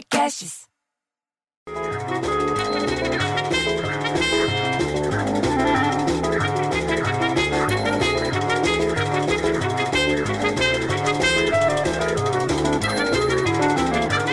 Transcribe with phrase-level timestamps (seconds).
[0.00, 0.62] Podcasts.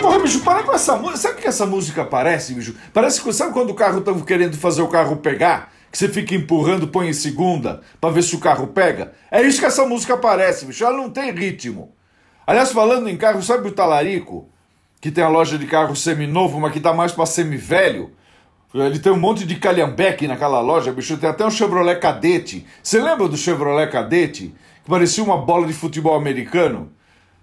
[0.00, 1.18] Porra, bicho, para com essa música.
[1.18, 2.74] Sabe o que essa música parece, bicho?
[2.94, 3.32] Parece que.
[3.32, 5.72] Sabe quando o carro tá querendo fazer o carro pegar?
[5.92, 9.12] Que você fica empurrando, põe em segunda, pra ver se o carro pega?
[9.30, 10.84] É isso que essa música parece, bicho.
[10.84, 11.94] Ela não tem ritmo.
[12.46, 14.48] Aliás, falando em carro, sabe o Talarico?
[15.00, 18.10] Que tem a loja de carro seminovo, mas que tá mais pra semi-velho?
[18.74, 21.16] Ele tem um monte de calhambeque naquela loja, bicho.
[21.16, 22.66] Tem até um Chevrolet Cadete.
[22.82, 24.54] Você lembra do Chevrolet Cadete?
[24.84, 26.90] Que parecia uma bola de futebol americano?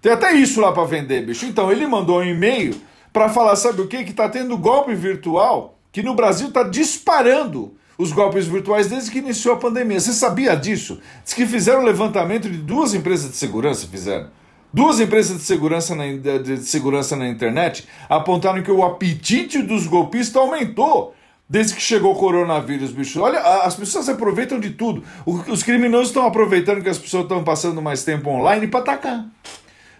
[0.00, 1.46] Tem até isso lá para vender, bicho.
[1.46, 2.80] Então, ele mandou um e-mail
[3.12, 4.04] para falar, sabe o quê?
[4.04, 9.18] Que tá tendo golpe virtual, que no Brasil tá disparando os golpes virtuais desde que
[9.18, 9.98] iniciou a pandemia.
[9.98, 11.00] Você sabia disso?
[11.24, 14.28] Diz que fizeram levantamento de duas empresas de segurança, fizeram.
[14.76, 20.36] Duas empresas de segurança na, de segurança na internet apontaram que o apetite dos golpistas
[20.36, 21.14] aumentou
[21.48, 23.22] desde que chegou o coronavírus, bicho.
[23.22, 25.02] Olha, as pessoas aproveitam de tudo.
[25.24, 29.24] Os criminosos estão aproveitando que as pessoas estão passando mais tempo online para atacar.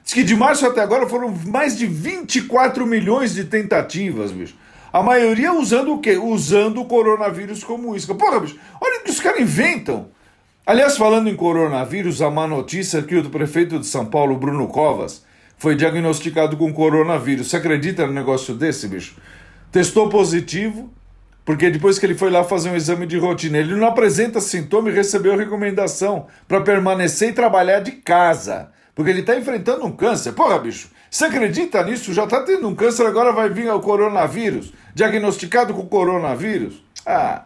[0.05, 4.57] Diz que de março até agora foram mais de 24 milhões de tentativas, bicho.
[4.93, 6.19] A maioria usando o quê?
[6.19, 8.15] Usando o coronavírus como isca.
[8.15, 10.15] Porra, bicho, olha o que os caras inventam.
[10.67, 14.67] Aliás, falando em coronavírus, a má notícia é que o prefeito de São Paulo, Bruno
[14.67, 15.25] Covas,
[15.57, 17.47] foi diagnosticado com coronavírus.
[17.47, 19.17] Você acredita no negócio desse, bicho?
[19.71, 20.93] Testou positivo,
[21.45, 24.91] porque depois que ele foi lá fazer um exame de rotina, ele não apresenta sintoma
[24.91, 28.73] e recebeu recomendação para permanecer e trabalhar de casa.
[28.93, 30.33] Porque ele está enfrentando um câncer.
[30.33, 32.13] Porra, bicho, você acredita nisso?
[32.13, 34.73] Já está tendo um câncer, agora vai vir o coronavírus.
[34.97, 36.83] Diagnosticado com coronavírus?
[37.07, 37.45] Ah.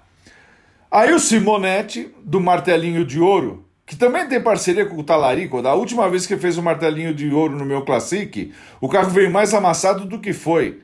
[0.91, 5.75] Aí o Simonetti, do Martelinho de Ouro, que também tem parceria com o Talarico, da
[5.75, 9.55] última vez que fez o Martelinho de Ouro no meu Classic, o carro veio mais
[9.55, 10.81] amassado do que foi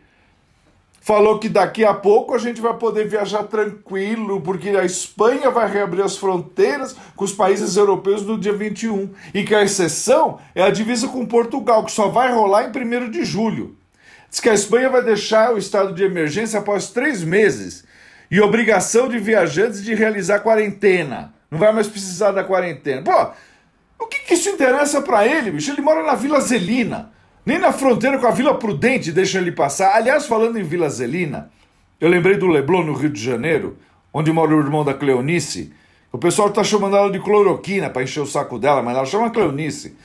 [1.07, 5.71] falou que daqui a pouco a gente vai poder viajar tranquilo, porque a Espanha vai
[5.71, 9.11] reabrir as fronteiras com os países europeus no dia 21.
[9.33, 13.09] E que a exceção é a divisa com Portugal, que só vai rolar em 1
[13.09, 13.77] de julho.
[14.29, 17.85] Diz que a Espanha vai deixar o estado de emergência após três meses
[18.31, 21.35] e obrigação de viajantes de realizar quarentena.
[21.51, 23.03] Não vai mais precisar da quarentena.
[23.03, 23.33] Pô,
[23.99, 25.71] o que, que isso interessa para ele, bicho?
[25.71, 27.13] Ele mora na Vila Zelina.
[27.45, 29.95] Nem na fronteira com a Vila Prudente deixa ele passar.
[29.95, 31.51] Aliás, falando em Vila Zelina,
[32.01, 33.79] eu lembrei do Leblon, no Rio de Janeiro,
[34.13, 35.73] onde mora o irmão da Cleonice.
[36.11, 39.31] O pessoal está chamando ela de cloroquina para encher o saco dela, mas ela chama
[39.31, 39.97] Cleonice.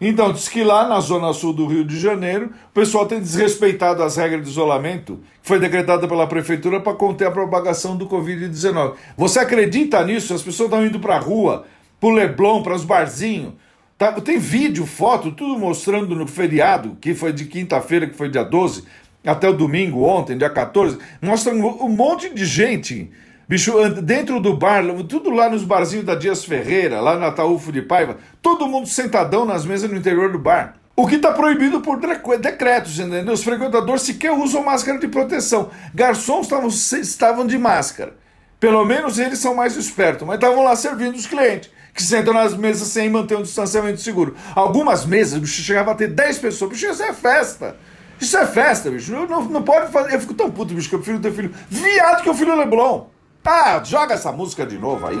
[0.00, 4.02] Então, diz que lá na zona sul do Rio de Janeiro, o pessoal tem desrespeitado
[4.02, 8.94] as regras de isolamento que foi decretada pela prefeitura para conter a propagação do Covid-19.
[9.16, 10.32] Você acredita nisso?
[10.32, 11.66] As pessoas estão indo para a rua,
[12.00, 13.52] para o Leblon, para os barzinhos
[14.00, 18.42] Tá, tem vídeo, foto, tudo mostrando no feriado, que foi de quinta-feira, que foi dia
[18.42, 18.84] 12,
[19.22, 20.96] até o domingo, ontem, dia 14.
[21.20, 23.10] Mostra um, um monte de gente,
[23.50, 27.82] bicho, dentro do bar, tudo lá nos barzinhos da Dias Ferreira, lá na Ataúfo de
[27.82, 30.76] Paiva, todo mundo sentadão nas mesas no interior do bar.
[30.94, 31.98] O que está proibido por
[32.38, 33.34] decretos, entendeu?
[33.34, 35.68] Os frequentadores sequer usam máscara de proteção.
[35.92, 38.14] Garçons estavam, estavam de máscara.
[38.60, 42.54] Pelo menos eles são mais espertos, mas estavam lá servindo os clientes que sentam nas
[42.56, 44.36] mesas sem manter um distanciamento seguro.
[44.54, 46.70] Algumas mesas, bicho, chegava a ter 10 pessoas.
[46.70, 47.74] Bicho, isso é festa.
[48.20, 49.10] Isso é festa, bicho.
[49.10, 50.14] Não, não, pode fazer.
[50.14, 53.06] Eu fico tão puto, bicho, que eu prefiro ter filho viado que o filho Leblon.
[53.44, 55.16] Ah, joga essa música de novo aí.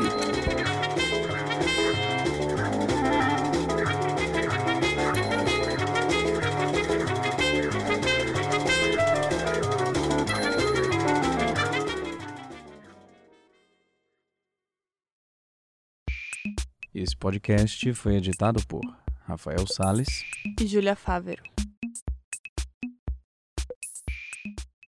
[16.92, 18.82] Esse podcast foi editado por
[19.24, 20.24] Rafael Sales
[20.60, 21.42] e Júlia Fávero.